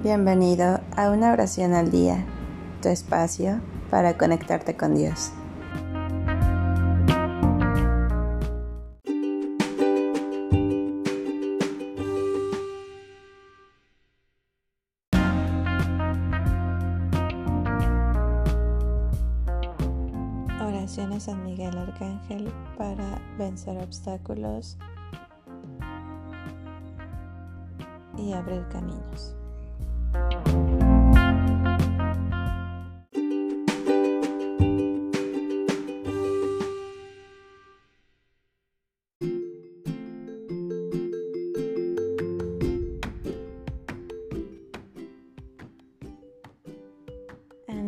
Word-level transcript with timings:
Bienvenido 0.00 0.80
a 0.96 1.10
una 1.10 1.32
oración 1.32 1.74
al 1.74 1.90
día, 1.90 2.24
tu 2.80 2.88
espacio 2.88 3.60
para 3.90 4.16
conectarte 4.16 4.76
con 4.76 4.94
Dios. 4.94 5.32
Oraciones 20.64 21.24
San 21.24 21.44
Miguel 21.44 21.76
Arcángel 21.76 22.52
para 22.76 23.20
vencer 23.36 23.76
obstáculos 23.78 24.78
y 28.16 28.32
abrir 28.32 28.64
caminos. 28.68 29.37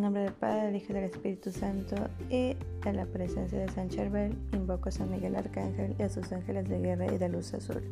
Nombre 0.01 0.23
del 0.23 0.33
Padre, 0.33 0.65
del 0.65 0.75
Hijo 0.75 0.87
y 0.89 0.95
del 0.95 1.03
Espíritu 1.05 1.51
Santo 1.51 1.95
y 2.29 2.55
de 2.83 2.93
la 2.93 3.05
presencia 3.05 3.59
de 3.59 3.69
San 3.69 3.89
Charbel, 3.89 4.35
invoco 4.51 4.89
a 4.89 4.91
San 4.91 5.11
Miguel 5.11 5.35
Arcángel 5.35 5.95
y 5.99 6.03
a 6.03 6.09
sus 6.09 6.31
ángeles 6.31 6.67
de 6.67 6.79
guerra 6.79 7.05
y 7.13 7.17
de 7.17 7.29
luz 7.29 7.53
azul, 7.53 7.83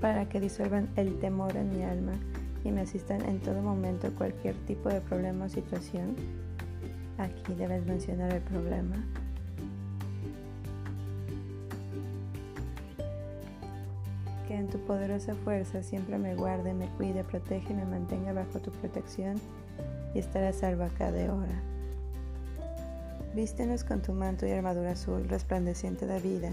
para 0.00 0.28
que 0.28 0.40
disuelvan 0.40 0.88
el 0.96 1.18
temor 1.18 1.56
en 1.56 1.76
mi 1.76 1.82
alma 1.82 2.12
y 2.64 2.70
me 2.70 2.82
asistan 2.82 3.20
en 3.22 3.40
todo 3.40 3.60
momento 3.60 4.14
cualquier 4.14 4.54
tipo 4.66 4.88
de 4.88 5.00
problema 5.00 5.46
o 5.46 5.48
situación. 5.48 6.14
Aquí 7.18 7.54
debes 7.54 7.84
mencionar 7.84 8.32
el 8.32 8.42
problema. 8.42 9.04
En 14.52 14.68
tu 14.68 14.78
poderosa 14.80 15.34
fuerza 15.34 15.82
siempre 15.82 16.18
me 16.18 16.34
guarde, 16.34 16.74
me 16.74 16.86
cuide, 16.98 17.24
protege 17.24 17.72
me 17.72 17.86
mantenga 17.86 18.34
bajo 18.34 18.60
tu 18.60 18.70
protección 18.70 19.40
y 20.14 20.18
estará 20.18 20.52
salvo 20.52 20.84
a 20.84 20.90
cada 20.90 21.34
hora. 21.34 21.62
Vístenos 23.34 23.82
con 23.82 24.02
tu 24.02 24.12
manto 24.12 24.46
y 24.46 24.50
armadura 24.50 24.90
azul 24.90 25.26
resplandeciente 25.26 26.04
de 26.04 26.20
vida, 26.20 26.50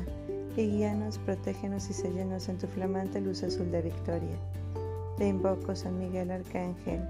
y 0.55 0.67
guíanos, 0.67 1.17
protégenos 1.17 1.89
y 1.89 1.93
séllanos 1.93 2.47
en 2.47 2.57
tu 2.57 2.67
flamante 2.67 3.19
luz 3.19 3.43
azul 3.43 3.69
de 3.69 3.81
victoria. 3.81 4.37
Te 5.17 5.27
invoco, 5.27 5.75
San 5.75 5.99
Miguel 5.99 6.31
Arcángel. 6.31 7.01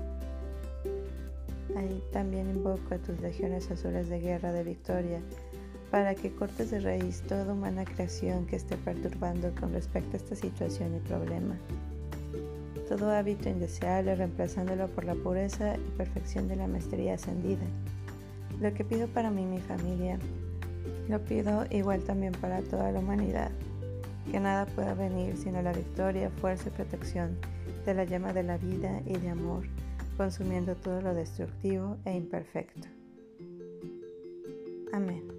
Ahí 1.78 2.04
también 2.12 2.50
invoco 2.50 2.96
a 2.96 2.98
tus 2.98 3.20
legiones 3.22 3.70
azules 3.70 4.10
de 4.10 4.22
guerra 4.22 4.52
de 4.52 4.64
victoria, 4.64 5.22
para 5.92 6.16
que 6.16 6.32
cortes 6.32 6.72
de 6.72 6.80
raíz 6.80 7.22
toda 7.22 7.54
humana 7.54 7.86
creación 7.86 8.46
que 8.46 8.56
esté 8.56 8.78
perturbando 8.78 9.52
con 9.60 9.74
respecto 9.74 10.14
a 10.14 10.18
esta 10.18 10.36
situación 10.36 10.96
y 10.96 11.00
problema 11.08 11.56
todo 12.90 13.12
hábito 13.12 13.48
indeseable 13.48 14.16
reemplazándolo 14.16 14.88
por 14.88 15.06
la 15.06 15.14
pureza 15.14 15.76
y 15.78 15.92
perfección 15.92 16.48
de 16.48 16.56
la 16.56 16.68
maestría 16.68 17.14
ascendida. 17.14 17.64
Lo 18.60 18.74
que 18.74 18.84
pido 18.84 19.08
para 19.08 19.30
mí 19.30 19.44
y 19.44 19.46
mi 19.46 19.60
familia, 19.60 20.18
lo 21.08 21.24
pido 21.24 21.66
igual 21.70 22.02
también 22.02 22.34
para 22.34 22.62
toda 22.62 22.92
la 22.92 23.00
humanidad, 23.00 23.52
que 24.32 24.40
nada 24.40 24.66
pueda 24.66 24.96
venir 24.96 25.38
sino 25.38 25.62
la 25.62 25.72
victoria, 25.72 26.32
fuerza 26.42 26.70
y 26.70 26.72
protección 26.72 27.38
de 27.86 27.94
la 27.94 28.06
llama 28.06 28.34
de 28.34 28.44
la 28.44 28.58
vida 28.58 29.02
y 29.06 29.18
de 29.18 29.30
amor, 29.30 29.66
consumiendo 30.18 30.76
todo 30.76 31.00
lo 31.02 31.14
destructivo 31.14 31.98
e 32.06 32.16
imperfecto. 32.16 32.88
Amén. 34.92 35.39